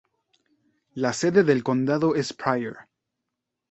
[0.95, 2.87] La sede del condado es Pryor.